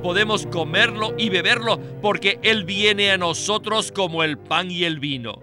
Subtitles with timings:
[0.00, 5.40] podemos comerlo y beberlo porque Él viene a nosotros como el pan y el vino.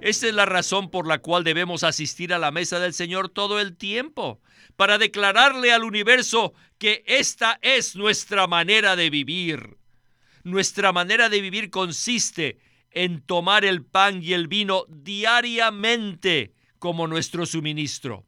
[0.00, 3.58] Esta es la razón por la cual debemos asistir a la mesa del Señor todo
[3.60, 4.40] el tiempo,
[4.76, 9.76] para declararle al universo que esta es nuestra manera de vivir.
[10.44, 12.58] Nuestra manera de vivir consiste
[12.92, 18.27] en tomar el pan y el vino diariamente como nuestro suministro.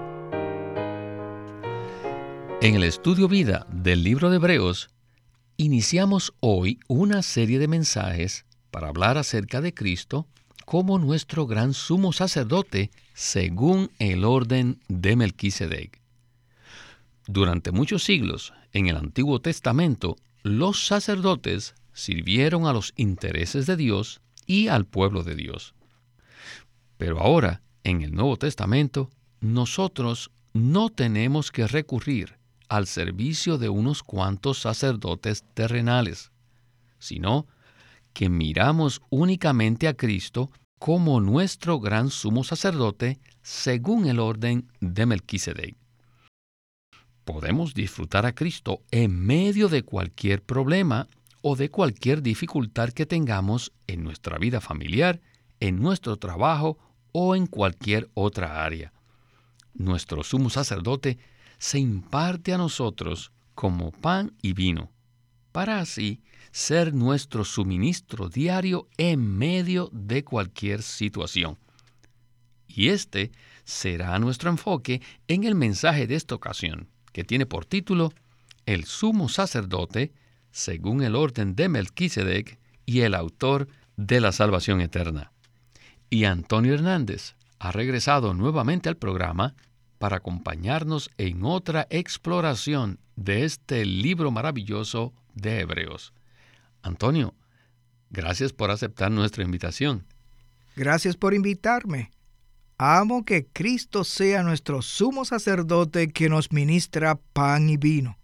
[2.61, 4.91] En el Estudio Vida del libro de Hebreos,
[5.57, 10.27] Iniciamos hoy una serie de mensajes para hablar acerca de Cristo
[10.65, 16.01] como nuestro gran sumo sacerdote según el orden de Melquisedec.
[17.25, 24.21] Durante muchos siglos, en el Antiguo Testamento, los sacerdotes sirvieron a los intereses de Dios
[24.45, 25.73] y al pueblo de Dios.
[26.97, 32.40] Pero ahora, en el Nuevo Testamento, nosotros no tenemos que recurrir
[32.71, 36.31] al servicio de unos cuantos sacerdotes terrenales,
[36.99, 37.45] sino
[38.13, 45.75] que miramos únicamente a Cristo como nuestro gran sumo sacerdote según el orden de Melquisedec.
[47.25, 51.09] Podemos disfrutar a Cristo en medio de cualquier problema
[51.41, 55.19] o de cualquier dificultad que tengamos en nuestra vida familiar,
[55.59, 56.77] en nuestro trabajo
[57.11, 58.93] o en cualquier otra área.
[59.73, 61.19] Nuestro sumo sacerdote
[61.61, 64.89] se imparte a nosotros como pan y vino,
[65.51, 71.59] para así ser nuestro suministro diario en medio de cualquier situación.
[72.67, 73.31] Y este
[73.63, 78.11] será nuestro enfoque en el mensaje de esta ocasión, que tiene por título
[78.65, 80.13] El sumo sacerdote,
[80.49, 82.57] según el orden de Melquisedec
[82.87, 83.67] y el autor
[83.97, 85.31] de la salvación eterna.
[86.09, 89.55] Y Antonio Hernández ha regresado nuevamente al programa
[90.01, 96.11] para acompañarnos en otra exploración de este libro maravilloso de Hebreos.
[96.81, 97.35] Antonio,
[98.09, 100.07] gracias por aceptar nuestra invitación.
[100.75, 102.09] Gracias por invitarme.
[102.79, 108.17] Amo que Cristo sea nuestro sumo sacerdote que nos ministra pan y vino.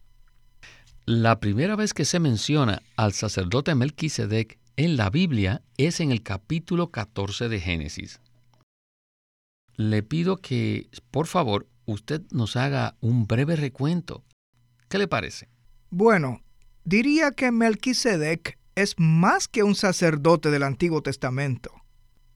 [1.06, 6.24] La primera vez que se menciona al sacerdote Melquisedec en la Biblia es en el
[6.24, 8.20] capítulo 14 de Génesis
[9.78, 14.26] le pido que, por favor, usted nos haga un breve recuento.
[14.90, 15.50] ¿Qué le parece?
[15.90, 16.42] Bueno,
[16.84, 21.72] diría que Melquisedec es más que un sacerdote del Antiguo Testamento.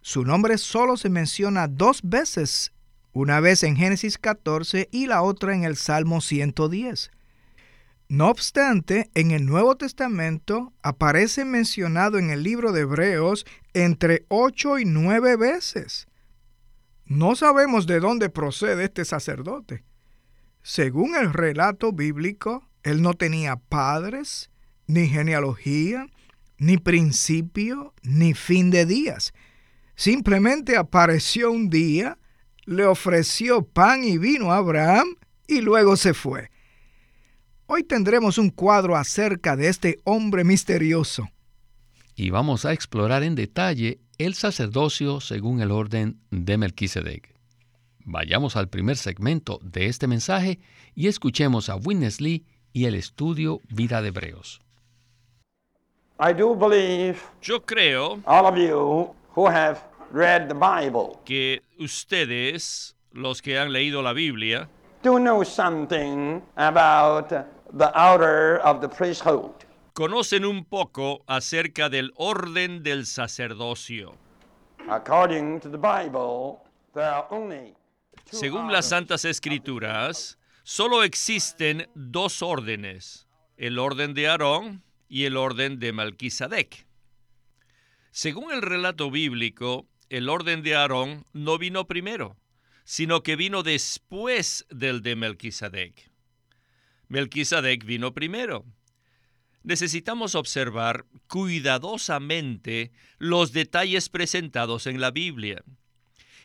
[0.01, 2.71] Su nombre solo se menciona dos veces,
[3.11, 7.11] una vez en Génesis 14 y la otra en el Salmo 110.
[8.07, 14.79] No obstante, en el Nuevo Testamento aparece mencionado en el libro de Hebreos entre ocho
[14.79, 16.07] y nueve veces.
[17.11, 19.83] No sabemos de dónde procede este sacerdote.
[20.63, 24.49] Según el relato bíblico, él no tenía padres,
[24.87, 26.07] ni genealogía,
[26.57, 29.33] ni principio, ni fin de días.
[29.95, 32.17] Simplemente apareció un día,
[32.63, 35.17] le ofreció pan y vino a Abraham
[35.47, 36.49] y luego se fue.
[37.65, 41.27] Hoy tendremos un cuadro acerca de este hombre misterioso.
[42.15, 47.33] Y vamos a explorar en detalle el sacerdocio según el orden de Melquisedec.
[48.05, 50.59] Vayamos al primer segmento de este mensaje
[50.95, 54.61] y escuchemos a Witness Lee y el estudio Vida de Hebreos.
[57.41, 58.19] Yo creo
[61.25, 64.69] que ustedes, los que han leído la Biblia,
[65.03, 67.29] do know something about
[67.73, 69.60] the outer of the priesthood
[69.93, 74.17] conocen un poco acerca del orden del sacerdocio.
[78.25, 83.27] Según las Santas Escrituras, solo existen dos órdenes,
[83.57, 86.87] el orden de Aarón y el orden de Melquisedec.
[88.11, 92.37] Según el relato bíblico, el orden de Aarón no vino primero,
[92.83, 96.11] sino que vino después del de Melquisedec.
[97.07, 98.65] Melquisedec vino primero
[99.63, 105.63] necesitamos observar cuidadosamente los detalles presentados en la Biblia.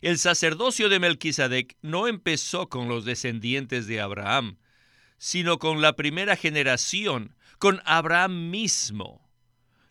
[0.03, 4.59] El sacerdocio de Melquisedec no empezó con los descendientes de Abraham,
[5.19, 9.27] sino con la primera generación, con Abraham mismo.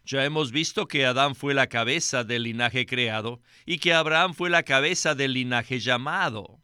[0.06, 4.52] Ya hemos visto que Adán fue la cabeza del linaje creado y que Abraham fue
[4.52, 6.62] la cabeza del linaje llamado.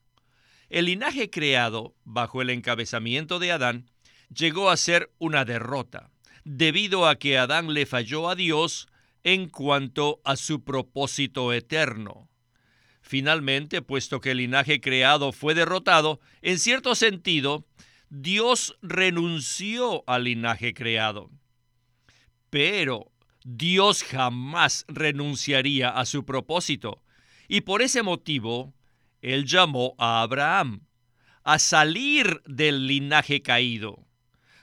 [0.69, 3.89] El linaje creado, bajo el encabezamiento de Adán,
[4.29, 6.11] llegó a ser una derrota,
[6.43, 8.87] debido a que Adán le falló a Dios
[9.23, 12.29] en cuanto a su propósito eterno.
[13.01, 17.65] Finalmente, puesto que el linaje creado fue derrotado, en cierto sentido,
[18.09, 21.29] Dios renunció al linaje creado.
[22.49, 23.11] Pero
[23.43, 27.03] Dios jamás renunciaría a su propósito,
[27.47, 28.73] y por ese motivo,
[29.21, 30.85] Él llamó a Abraham
[31.43, 34.05] a salir del linaje caído.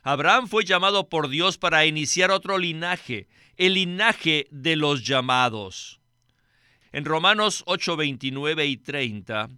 [0.02, 6.00] Abraham fue llamado por Dios para iniciar otro linaje, el linaje de los llamados.
[6.92, 9.48] En Romanos 8, 29 y 30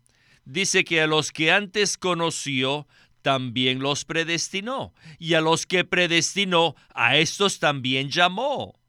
[0.44, 2.86] dice que a los que antes conoció,
[3.22, 8.80] también los predestinó, y a los que predestinó, a estos también llamó.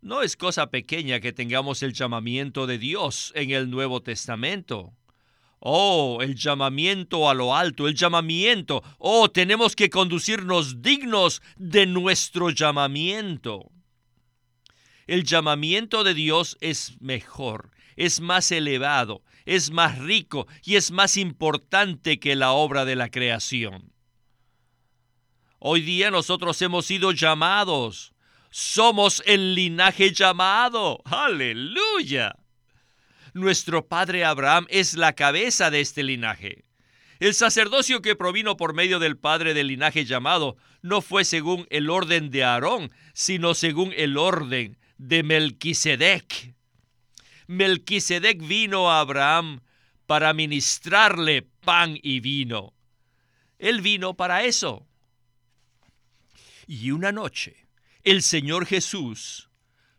[0.00, 4.92] No es cosa pequeña que tengamos el llamamiento de Dios en el Nuevo Testamento.
[5.66, 8.82] Oh, el llamamiento a lo alto, el llamamiento.
[8.98, 13.70] Oh, tenemos que conducirnos dignos de nuestro llamamiento.
[15.06, 21.16] El llamamiento de Dios es mejor, es más elevado, es más rico y es más
[21.16, 23.90] importante que la obra de la creación.
[25.60, 28.12] Hoy día nosotros hemos sido llamados.
[28.50, 31.00] Somos el linaje llamado.
[31.06, 32.36] Aleluya.
[33.34, 36.64] Nuestro padre Abraham es la cabeza de este linaje.
[37.18, 41.90] El sacerdocio que provino por medio del padre del linaje llamado no fue según el
[41.90, 46.54] orden de Aarón, sino según el orden de Melquisedec.
[47.48, 49.62] Melquisedec vino a Abraham
[50.06, 52.72] para ministrarle pan y vino.
[53.58, 54.86] Él vino para eso.
[56.68, 57.66] Y una noche,
[58.04, 59.50] el Señor Jesús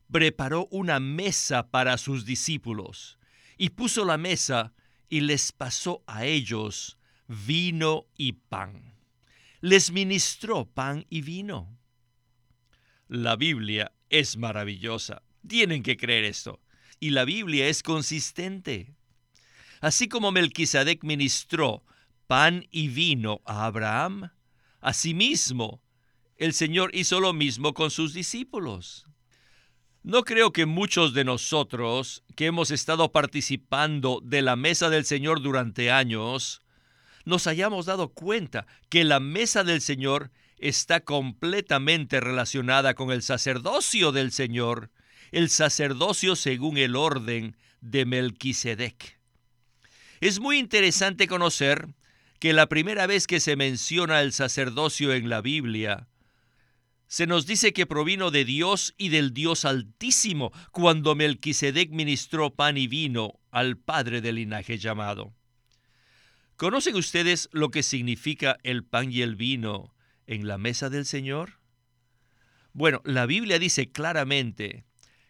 [0.10, 3.18] preparó una mesa para sus discípulos
[3.58, 4.74] y puso la mesa
[5.10, 6.98] y les pasó a ellos
[7.28, 8.96] vino y pan.
[9.62, 11.78] Les ministró pan y vino.
[13.08, 15.24] La Biblia es maravillosa.
[15.48, 16.62] Tienen que creer esto.
[17.00, 18.96] Y la Biblia es consistente.
[19.82, 21.84] Así como Melquisedec ministró
[22.28, 24.32] pan y vino a Abraham,
[24.82, 25.82] asimismo
[26.38, 29.06] el Señor hizo lo mismo con sus discípulos.
[30.06, 35.42] No creo que muchos de nosotros que hemos estado participando de la mesa del Señor
[35.42, 36.62] durante años,
[37.26, 40.30] nos hayamos dado cuenta que la mesa del Señor
[40.60, 44.92] está completamente relacionada con el sacerdocio del Señor,
[45.32, 49.20] el sacerdocio según el orden de Melquisedec.
[50.22, 51.88] Es muy interesante conocer
[52.38, 56.08] que la primera vez que se menciona el sacerdocio en la Biblia,
[57.08, 62.78] se nos dice que provino de Dios y del Dios Altísimo cuando Melquisedec ministró pan
[62.78, 65.34] y vino al padre del linaje llamado.
[66.58, 69.94] ¿Conocen ustedes lo que significa el pan y el vino
[70.26, 71.60] en la mesa del Señor?
[72.74, 74.86] Bueno, la Biblia dice claramente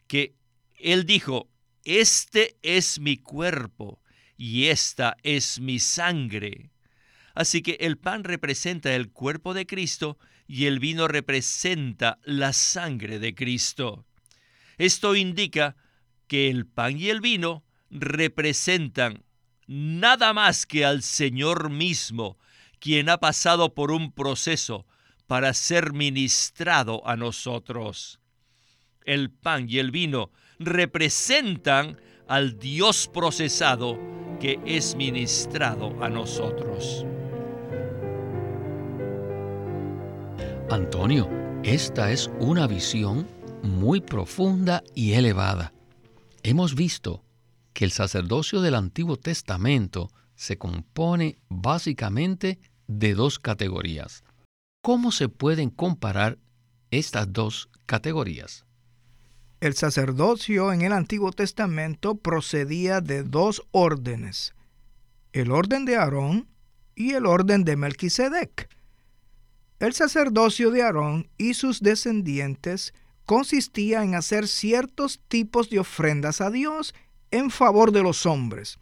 [0.08, 0.36] que
[0.80, 1.50] Él dijo,
[1.84, 4.02] este es mi cuerpo
[4.38, 6.72] y esta es mi sangre.
[7.34, 13.20] Así que el pan representa el cuerpo de Cristo y el vino representa la sangre
[13.20, 14.06] de Cristo.
[14.78, 15.76] Esto indica
[16.28, 19.24] que el pan y el vino representan
[19.68, 22.38] nada más que al Señor mismo,
[22.80, 24.86] quien ha pasado por un proceso
[25.28, 28.20] para ser ministrado a nosotros.
[29.06, 34.00] El pan y el vino representan al Dios procesado
[34.40, 37.06] que es ministrado a nosotros.
[40.72, 41.30] Antonio,
[41.64, 43.28] esta es una visión
[43.62, 45.74] muy profunda y elevada.
[46.42, 47.24] Hemos visto
[47.74, 54.24] que el sacerdocio del Antiguo Testamento se compone básicamente de dos categorías.
[54.82, 56.40] ¿Cómo se pueden comparar
[56.90, 58.66] estas dos categorías?
[59.60, 64.56] El sacerdocio en el Antiguo Testamento procedía de dos órdenes,
[65.32, 66.48] el orden de Aarón
[66.96, 68.68] y el orden de Melquisedec.
[69.80, 72.94] El sacerdocio de Aarón y sus descendientes
[73.26, 76.94] consistía en hacer ciertos tipos de ofrendas a Dios
[77.32, 78.80] en favor de los hombres,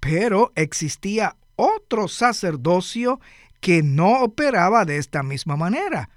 [0.00, 3.20] pero existía otro sacerdocio
[3.60, 6.10] que no operaba de esta misma manera,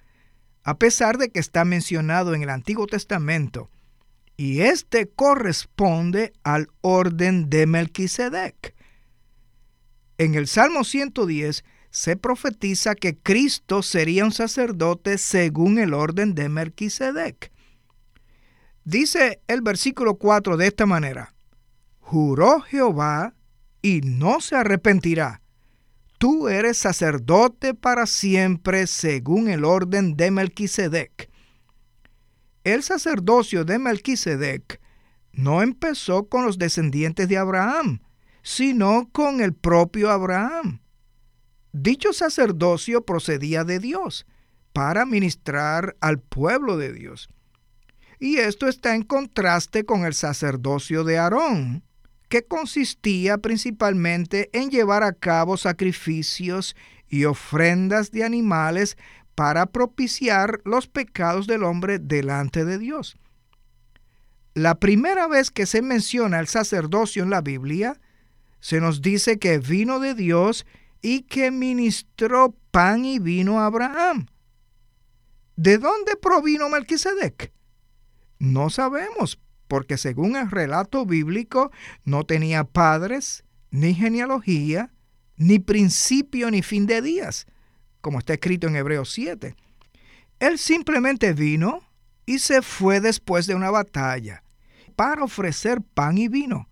[0.64, 3.70] a pesar de que está mencionado en el Antiguo Testamento,
[4.36, 8.76] y este corresponde al orden de Melquisedec.
[10.18, 16.50] En el Salmo 110 se profetiza que Cristo sería un sacerdote según el orden de
[16.50, 17.52] Melquisedec.
[18.84, 21.36] Dice el versículo 4 de esta manera:
[22.00, 23.36] Juró Jehová
[23.82, 25.42] y no se arrepentirá.
[26.18, 31.30] Tú eres sacerdote para siempre según el orden de Melquisedec.
[32.64, 34.80] El sacerdocio de Melquisedec
[35.34, 38.02] no empezó con los descendientes de Abraham,
[38.44, 40.81] sino con el propio Abraham.
[41.74, 44.26] Dicho sacerdocio procedía de Dios
[44.74, 47.30] para ministrar al pueblo de Dios.
[48.20, 51.84] Y esto está en contraste con el sacerdocio de Aarón,
[52.30, 56.76] que consistía principalmente en llevar a cabo sacrificios
[57.10, 58.98] y ofrendas de animales
[59.36, 63.18] para propiciar los pecados del hombre delante de Dios.
[64.54, 68.00] La primera vez que se menciona el sacerdocio en la Biblia,
[68.60, 70.66] se nos dice que vino de Dios
[71.02, 74.28] y que ministró pan y vino a Abraham.
[75.56, 77.52] ¿De dónde provino Melquisedec?
[78.40, 81.72] No sabemos, porque según el relato bíblico
[82.04, 84.92] no tenía padres, ni genealogía,
[85.38, 87.46] ni principio ni fin de días,
[88.02, 89.56] como está escrito en Hebreos 7.
[90.40, 91.82] Él simplemente vino
[92.26, 94.44] y se fue después de una batalla
[94.96, 96.71] para ofrecer pan y vino.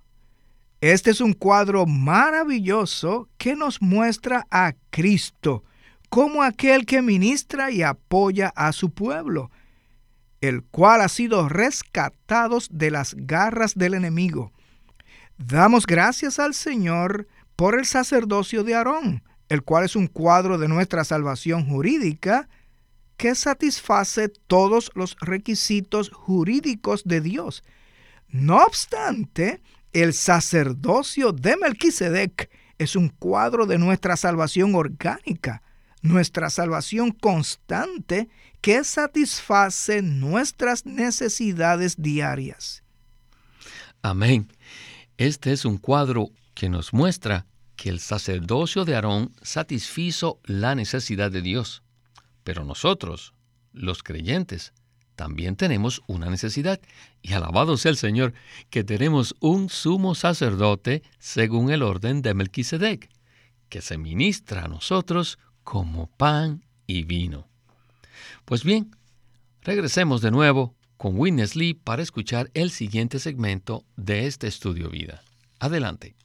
[0.81, 5.63] Este es un cuadro maravilloso que nos muestra a Cristo
[6.09, 9.51] como aquel que ministra y apoya a su pueblo,
[10.41, 14.51] el cual ha sido rescatado de las garras del enemigo.
[15.37, 20.67] Damos gracias al Señor por el sacerdocio de Aarón, el cual es un cuadro de
[20.67, 22.47] nuestra salvación jurídica
[23.17, 27.63] que satisface todos los requisitos jurídicos de Dios.
[28.29, 29.61] No obstante,
[29.93, 35.61] el sacerdocio de Melquisedec es un cuadro de nuestra salvación orgánica,
[36.01, 38.29] nuestra salvación constante
[38.61, 42.83] que satisface nuestras necesidades diarias.
[44.01, 44.47] Amén.
[45.17, 51.31] Este es un cuadro que nos muestra que el sacerdocio de Aarón satisfizo la necesidad
[51.31, 51.83] de Dios.
[52.43, 53.33] Pero nosotros,
[53.73, 54.73] los creyentes,
[55.19, 56.79] también tenemos una necesidad.
[57.21, 58.33] Y alabado sea el Señor,
[58.69, 63.09] que tenemos un sumo sacerdote según el orden de Melquisedec,
[63.67, 67.49] que se ministra a nosotros como pan y vino.
[68.45, 68.95] Pues bien,
[69.61, 75.21] regresemos de nuevo con Witness Lee para escuchar el siguiente segmento de este estudio vida.
[75.59, 76.15] Adelante.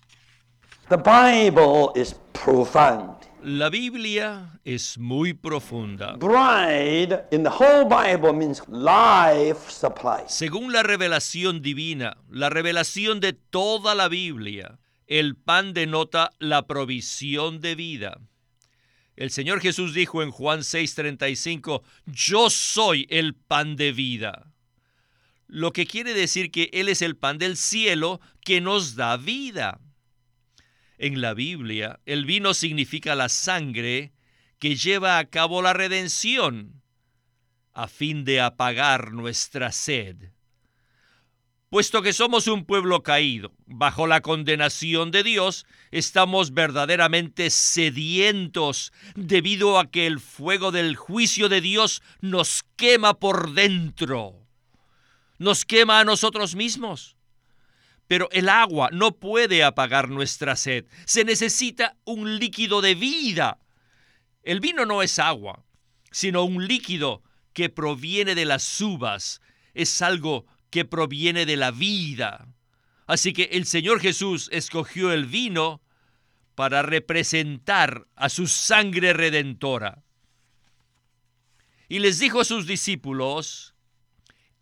[0.88, 3.16] The Bible is profound.
[3.46, 6.16] La Biblia es muy profunda.
[6.16, 10.22] Bride in the whole Bible means life supply.
[10.28, 17.60] Según la revelación divina, la revelación de toda la Biblia, el pan denota la provisión
[17.60, 18.18] de vida.
[19.14, 24.54] El Señor Jesús dijo en Juan 6:35, yo soy el pan de vida.
[25.48, 29.82] Lo que quiere decir que Él es el pan del cielo que nos da vida.
[30.98, 34.12] En la Biblia, el vino significa la sangre
[34.58, 36.82] que lleva a cabo la redención
[37.72, 40.30] a fin de apagar nuestra sed.
[41.68, 49.80] Puesto que somos un pueblo caído, bajo la condenación de Dios, estamos verdaderamente sedientos debido
[49.80, 54.46] a que el fuego del juicio de Dios nos quema por dentro.
[55.38, 57.13] Nos quema a nosotros mismos.
[58.06, 60.84] Pero el agua no puede apagar nuestra sed.
[61.06, 63.58] Se necesita un líquido de vida.
[64.42, 65.64] El vino no es agua,
[66.10, 67.22] sino un líquido
[67.54, 69.40] que proviene de las uvas.
[69.72, 72.48] Es algo que proviene de la vida.
[73.06, 75.80] Así que el Señor Jesús escogió el vino
[76.54, 80.02] para representar a su sangre redentora.
[81.88, 83.73] Y les dijo a sus discípulos,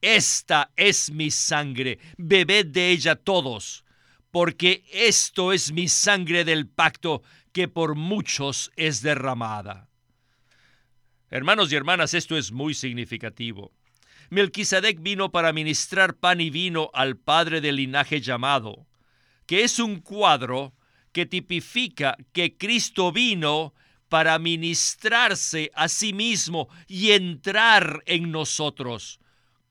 [0.03, 3.85] esta es mi sangre, bebed de ella todos,
[4.33, 9.89] porque esto es mi sangre del pacto que por muchos es derramada.
[11.31, 13.73] Hermanos y hermanas, esto es muy significativo.
[14.29, 18.87] Melquisedec vino para ministrar pan y vino al padre del linaje llamado,
[19.47, 20.75] que es un cuadro
[21.13, 23.73] que tipifica que Cristo vino
[24.09, 29.21] para ministrarse a sí mismo y entrar en nosotros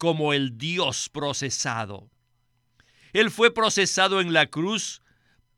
[0.01, 2.09] como el Dios procesado.
[3.13, 5.03] Él fue procesado en la cruz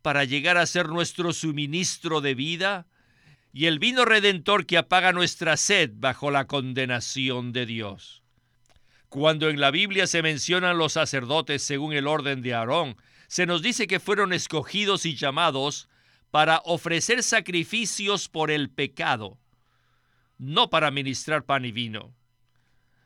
[0.02, 2.86] para llegar a ser nuestro suministro de vida
[3.54, 8.22] y el vino redentor que apaga nuestra sed bajo la condenación de Dios.
[9.08, 12.98] Cuando en la Biblia se mencionan los sacerdotes según el orden de Aarón,
[13.30, 15.88] se nos dice que fueron escogidos y llamados
[16.32, 19.40] para ofrecer sacrificios por el pecado,
[20.38, 22.14] no para ministrar pan y vino.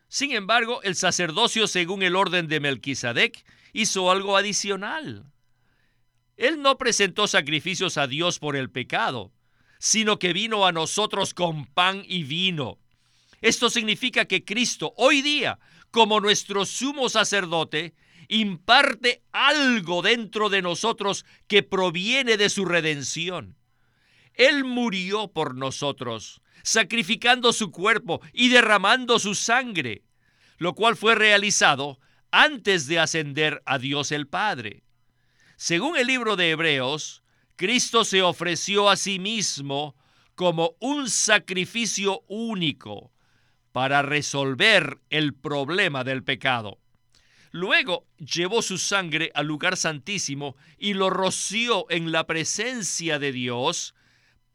[0.07, 5.25] Sin embargo, el sacerdocio, según el orden de Melquisedec, hizo algo adicional.
[6.37, 9.31] Él no presentó sacrificios a Dios por el pecado,
[9.79, 12.79] sino que vino a nosotros con pan y vino.
[13.41, 15.59] Esto significa que Cristo hoy día,
[15.91, 17.93] como nuestro sumo sacerdote,
[18.29, 23.55] imparte algo dentro de nosotros que proviene de su redención.
[24.33, 30.03] Él murió por nosotros, sacrificando su cuerpo y derramando su sangre,
[30.57, 31.97] lo cual fue realizado
[32.29, 34.83] antes de ascender a Dios el Padre.
[35.55, 37.23] Según el libro de Hebreos,
[37.55, 39.95] Cristo se ofreció a sí mismo
[40.35, 43.13] como un sacrificio único
[43.71, 46.79] para resolver el problema del pecado.
[47.51, 53.95] Luego llevó su sangre al lugar santísimo y lo roció en la presencia de Dios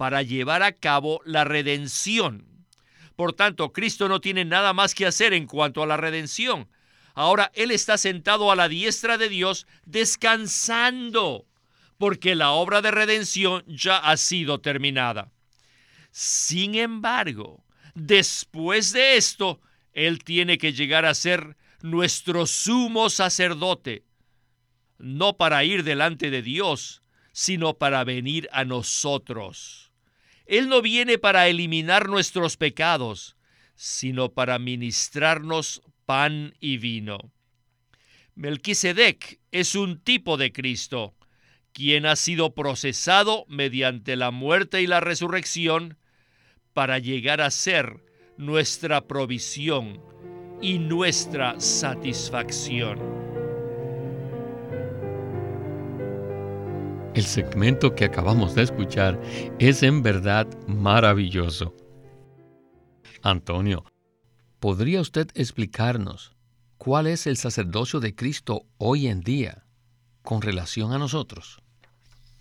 [0.02, 2.66] para llevar a cabo la redención.
[3.14, 6.68] Por tanto, Cristo no tiene nada más que hacer en cuanto a la redención.
[7.14, 11.47] Ahora Él está sentado a la diestra de Dios descansando,
[11.99, 15.30] porque la obra de redención ya ha sido terminada.
[16.11, 19.61] Sin embargo, después de esto,
[19.92, 24.04] Él tiene que llegar a ser nuestro sumo sacerdote,
[24.99, 29.91] no para ir delante de Dios, sino para venir a nosotros.
[30.52, 33.37] Él no viene para eliminar nuestros pecados,
[33.75, 37.32] sino para ministrarnos pan y vino.
[38.35, 41.14] Melquisedec es un tipo de Cristo,
[41.73, 45.97] quien ha sido procesado mediante la muerte y la resurrección
[46.75, 48.04] para llegar a ser
[48.37, 50.02] nuestra provisión
[50.61, 53.22] y nuestra satisfacción.
[57.14, 59.21] El segmento que acabamos de escuchar
[59.59, 61.76] es en verdad maravilloso.
[63.23, 63.85] Antonio,
[64.61, 66.35] ¿podría usted explicarnos
[66.78, 69.66] cuál es el sacerdocio de Cristo hoy en día
[70.22, 71.62] con relación a nosotros?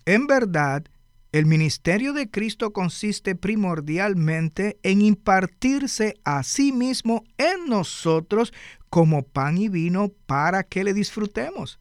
[0.06, 0.86] En verdad,
[1.34, 8.54] el ministerio de Cristo consiste primordialmente en impartirse a sí mismo en nosotros
[8.90, 11.78] como pan y vino para que le disfrutemos.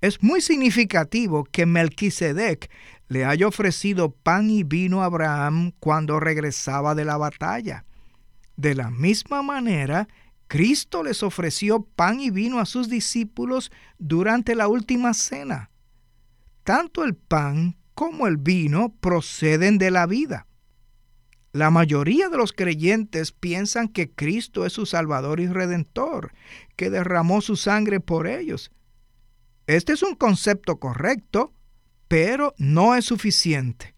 [0.00, 2.70] Es muy significativo que Melquisedec
[3.08, 7.84] le haya ofrecido pan y vino a Abraham cuando regresaba de la batalla.
[8.56, 10.08] De la misma manera,
[10.48, 15.70] Cristo les ofreció pan y vino a sus discípulos durante la última cena.
[16.62, 20.46] Tanto el pan como el vino proceden de la vida.
[21.52, 26.32] La mayoría de los creyentes piensan que Cristo es su Salvador y Redentor,
[26.76, 28.70] que derramó su sangre por ellos.
[29.66, 31.52] Este es un concepto correcto,
[32.06, 33.94] pero no es suficiente.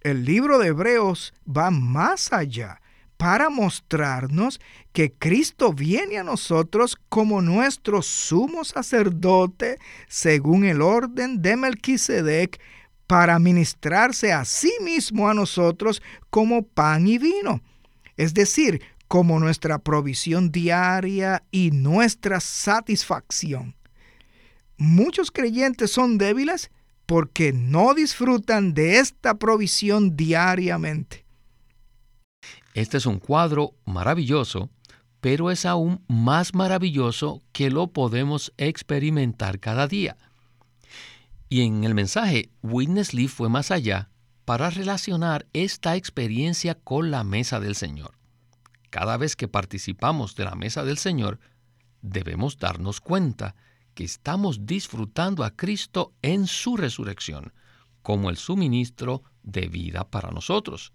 [0.00, 2.80] El libro de Hebreos va más allá
[3.16, 4.60] para mostrarnos
[4.92, 9.78] que Cristo viene a nosotros como nuestro sumo sacerdote
[10.08, 12.60] según el orden de Melquisedec
[13.06, 17.60] para ministrarse a sí mismo a nosotros como pan y vino,
[18.16, 23.74] es decir, como nuestra provisión diaria y nuestra satisfacción.
[24.80, 26.70] Muchos creyentes son débiles
[27.04, 31.26] porque no disfrutan de esta provisión diariamente.
[32.72, 34.70] Este es un cuadro maravilloso,
[35.20, 40.16] pero es aún más maravilloso que lo podemos experimentar cada día.
[41.50, 44.08] Y en el mensaje, Witness Lee fue más allá
[44.46, 48.12] para relacionar esta experiencia con la mesa del Señor.
[48.88, 51.38] Cada vez que participamos de la mesa del Señor,
[52.00, 53.56] debemos darnos cuenta
[53.94, 57.52] que estamos disfrutando a Cristo en su resurrección,
[58.02, 60.92] como el suministro de vida para nosotros.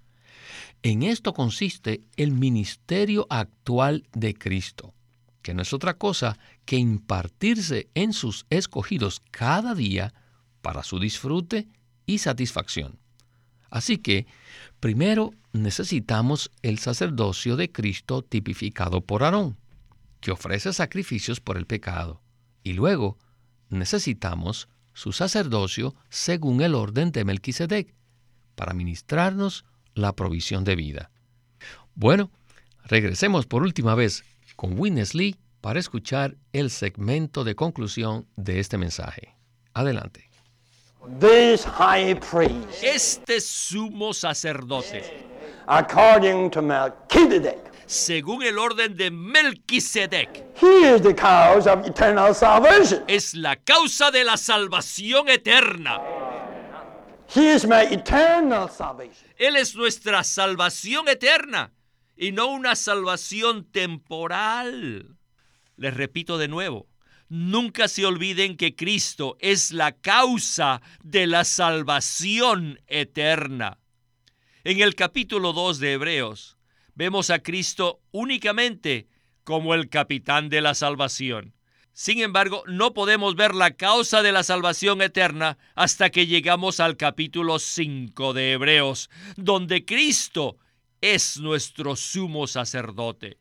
[0.83, 4.93] En esto consiste el ministerio actual de Cristo,
[5.41, 10.13] que no es otra cosa que impartirse en sus escogidos cada día
[10.61, 11.67] para su disfrute
[12.05, 12.99] y satisfacción.
[13.69, 14.25] Así que,
[14.79, 19.57] primero necesitamos el sacerdocio de Cristo tipificado por Aarón,
[20.21, 22.21] que ofrece sacrificios por el pecado,
[22.65, 23.17] y luego
[23.69, 27.93] necesitamos su sacerdocio según el orden de Melquisedec,
[28.55, 31.11] para ministrarnos la provisión de vida.
[31.93, 32.31] Bueno,
[32.83, 34.23] regresemos por última vez
[34.55, 39.35] con Witness Lee para escuchar el segmento de conclusión de este mensaje.
[39.73, 40.29] Adelante.
[42.81, 45.03] este sumo sacerdote,
[45.67, 53.03] according to Melchizedek, según el orden de Melquisedec, he is the cause of eternal salvation.
[53.07, 55.99] es la causa de la salvación eterna.
[57.33, 59.29] He is my eternal salvation.
[59.37, 61.73] Él es nuestra salvación eterna
[62.15, 65.17] y no una salvación temporal.
[65.77, 66.87] Les repito de nuevo,
[67.29, 73.79] nunca se olviden que Cristo es la causa de la salvación eterna.
[74.63, 76.54] En el capítulo 2 de Hebreos
[76.95, 79.07] vemos a Cristo únicamente
[79.43, 81.53] como el capitán de la salvación.
[81.93, 86.97] Sin embargo, no podemos ver la causa de la salvación eterna hasta que llegamos al
[86.97, 90.57] capítulo 5 de Hebreos, donde Cristo
[90.99, 93.37] es nuestro sumo sacerdote.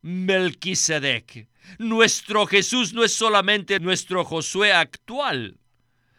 [0.00, 5.58] Melquisedec, nuestro Jesús no es solamente nuestro Josué actual,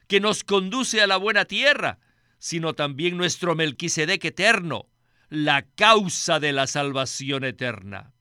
[0.08, 1.99] que nos conduce a la buena tierra,
[2.38, 4.88] sino también nuestro Melquisedec eterno,
[5.35, 8.13] la causa de la salvación eterna.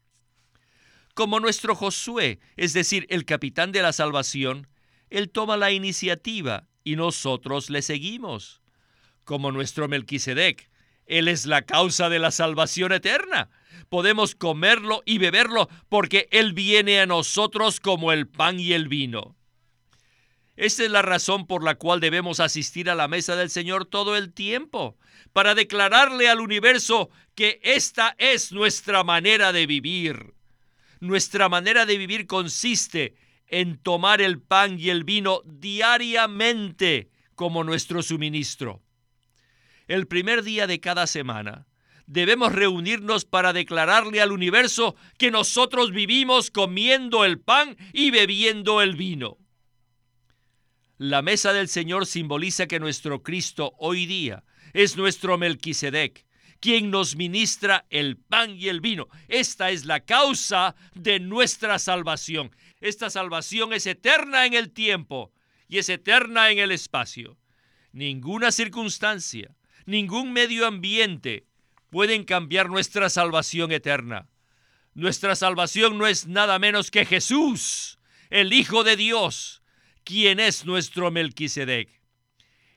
[1.14, 4.68] Como nuestro Josué, es decir, el capitán de la salvación,
[5.10, 8.62] él toma la iniciativa y nosotros le seguimos.
[9.24, 10.68] Como nuestro Melquisedec,
[11.06, 13.50] él es la causa de la salvación eterna.
[13.88, 19.36] Podemos comerlo y beberlo porque Él viene a nosotros como el pan y el vino.
[20.56, 24.16] Esta es la razón por la cual debemos asistir a la mesa del Señor todo
[24.16, 24.96] el tiempo,
[25.32, 30.34] para declararle al universo que esta es nuestra manera de vivir.
[31.00, 33.16] Nuestra manera de vivir consiste
[33.48, 38.80] en tomar el pan y el vino diariamente como nuestro suministro.
[39.88, 41.66] El primer día de cada semana
[42.06, 48.94] debemos reunirnos para declararle al universo que nosotros vivimos comiendo el pan y bebiendo el
[48.94, 49.38] vino.
[50.98, 56.24] La mesa del Señor simboliza que nuestro Cristo hoy día es nuestro Melquisedec,
[56.60, 59.08] quien nos ministra el pan y el vino.
[59.26, 62.54] Esta es la causa de nuestra salvación.
[62.80, 65.32] Esta salvación es eterna en el tiempo
[65.66, 67.38] y es eterna en el espacio.
[67.92, 71.48] Ninguna circunstancia, ningún medio ambiente
[71.90, 74.28] pueden cambiar nuestra salvación eterna.
[74.94, 77.98] Nuestra salvación no es nada menos que Jesús,
[78.30, 79.63] el Hijo de Dios,
[80.04, 81.88] quien es nuestro Melquisedec.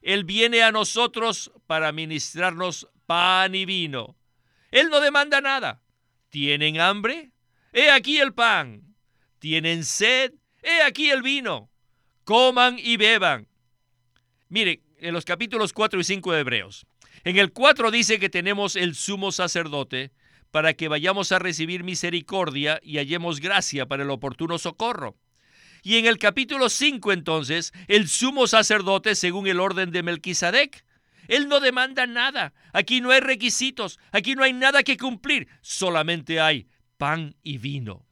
[0.01, 4.17] Él viene a nosotros para ministrarnos pan y vino.
[4.71, 5.81] Él no demanda nada.
[6.29, 7.31] ¿Tienen hambre?
[7.73, 8.95] He aquí el pan.
[9.39, 10.33] ¿Tienen sed?
[10.63, 11.69] He aquí el vino.
[12.23, 13.47] Coman y beban.
[14.49, 16.85] Mire, en los capítulos 4 y 5 de Hebreos.
[17.23, 20.11] En el 4 dice que tenemos el sumo sacerdote
[20.51, 25.17] para que vayamos a recibir misericordia y hallemos gracia para el oportuno socorro.
[25.83, 30.85] Y en el capítulo 5 entonces, el sumo sacerdote según el orden de Melquisedec.
[31.27, 32.53] Él no demanda nada.
[32.73, 33.99] Aquí no hay requisitos.
[34.11, 35.47] Aquí no hay nada que cumplir.
[35.61, 38.05] Solamente hay pan y vino.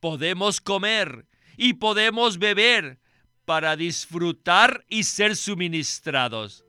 [0.00, 2.98] Podemos comer y podemos beber
[3.44, 6.64] para disfrutar y ser suministrados.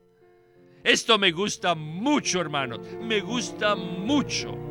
[0.84, 2.80] Esto me gusta mucho, hermanos.
[3.02, 4.67] Me gusta mucho.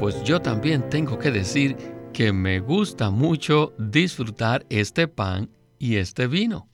[0.00, 1.76] Pues yo también tengo que decir
[2.14, 6.70] que me gusta mucho disfrutar este pan y este vino.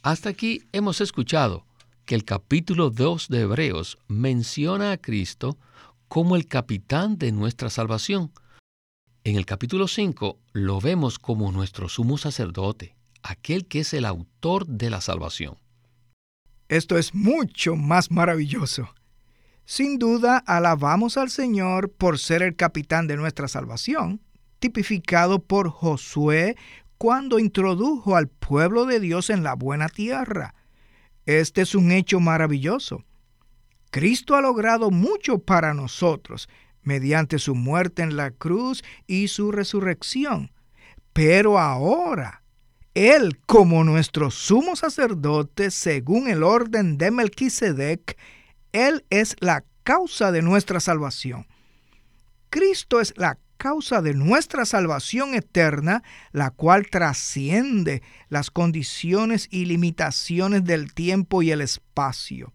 [0.00, 1.66] Hasta aquí hemos escuchado
[2.06, 5.58] que el capítulo 2 de Hebreos menciona a Cristo
[6.08, 8.32] como el capitán de nuestra salvación.
[9.22, 14.66] En el capítulo 5 lo vemos como nuestro sumo sacerdote, aquel que es el autor
[14.66, 15.58] de la salvación.
[16.68, 18.95] Esto es mucho más maravilloso.
[19.68, 24.20] Sin duda, alabamos al Señor por ser el capitán de nuestra salvación,
[24.60, 26.56] tipificado por Josué
[26.98, 30.54] cuando introdujo al pueblo de Dios en la buena tierra.
[31.26, 33.02] Este es un hecho maravilloso.
[33.90, 36.48] Cristo ha logrado mucho para nosotros
[36.82, 40.52] mediante su muerte en la cruz y su resurrección.
[41.12, 42.44] Pero ahora,
[42.94, 48.16] Él como nuestro sumo sacerdote, según el orden de Melquisedec,
[48.72, 51.46] Él es la causa de nuestra salvación.
[52.50, 56.02] Cristo es la causa de nuestra salvación eterna,
[56.32, 62.52] la cual trasciende las condiciones y limitaciones del tiempo y el espacio.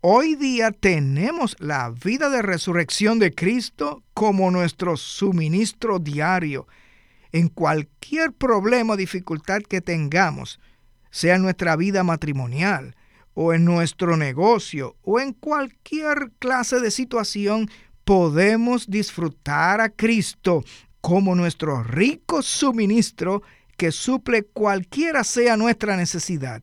[0.00, 6.66] Hoy día tenemos la vida de resurrección de Cristo como nuestro suministro diario.
[7.32, 10.60] En cualquier problema o dificultad que tengamos,
[11.10, 12.94] sea en nuestra vida matrimonial,
[13.38, 17.70] o en nuestro negocio, o en cualquier clase de situación,
[18.04, 20.64] podemos disfrutar a Cristo
[21.02, 23.42] como nuestro rico suministro
[23.76, 26.62] que suple cualquiera sea nuestra necesidad.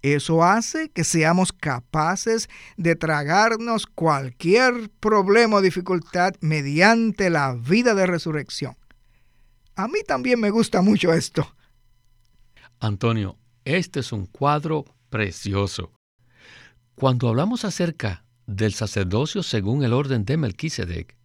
[0.00, 8.06] Eso hace que seamos capaces de tragarnos cualquier problema o dificultad mediante la vida de
[8.06, 8.74] resurrección.
[9.76, 11.46] A mí también me gusta mucho esto.
[12.80, 15.92] Antonio, este es un cuadro precioso.
[16.96, 21.16] Cuando hablamos acerca del sacerdocio según el orden de Melquisedec,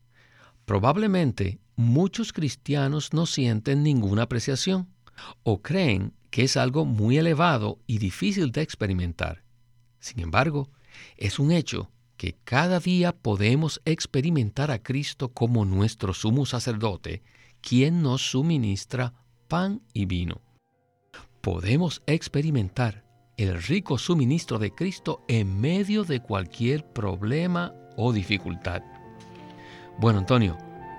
[0.65, 4.93] probablemente muchos cristianos no sienten ninguna apreciación
[5.41, 9.43] o creen que es algo muy elevado y difícil de experimentar.
[9.99, 10.69] Sin embargo,
[11.17, 17.23] es un hecho que cada día podemos experimentar a Cristo como nuestro sumo sacerdote,
[17.59, 19.15] quien nos suministra
[19.47, 20.43] pan y vino.
[21.41, 23.08] Podemos experimentar
[23.39, 28.81] el rico suministro de Cristo en medio de cualquier problema o dificultad.
[29.97, 30.57] Bueno, Antonio,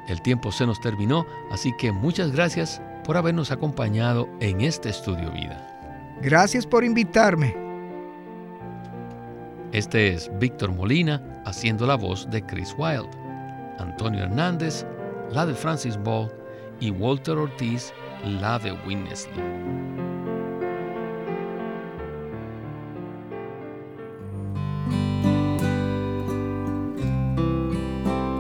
[0.09, 5.31] el tiempo se nos terminó, así que muchas gracias por habernos acompañado en este estudio
[5.33, 5.67] vida.
[6.23, 7.55] Gracias por invitarme.
[9.73, 13.11] Este es Víctor Molina haciendo la voz de Chris Wilde,
[13.79, 14.87] Antonio Hernández,
[15.31, 16.31] la de Francis Ball
[16.81, 17.93] y Walter Ortiz,
[18.25, 20.10] la de Winnesley.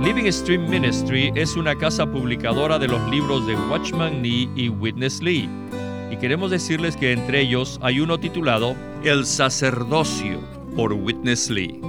[0.03, 5.21] Living Stream Ministry es una casa publicadora de los libros de Watchman Nee y Witness
[5.21, 5.47] Lee.
[6.11, 10.41] Y queremos decirles que entre ellos hay uno titulado El sacerdocio
[10.75, 11.83] por Witness Lee.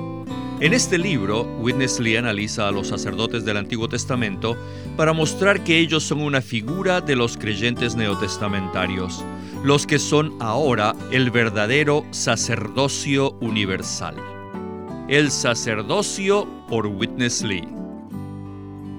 [0.60, 4.58] En este libro, Witness Lee analiza a los sacerdotes del Antiguo Testamento
[4.98, 9.24] para mostrar que ellos son una figura de los creyentes neotestamentarios,
[9.64, 14.16] los que son ahora el verdadero sacerdocio universal.
[15.08, 17.81] El sacerdocio por Witness Lee.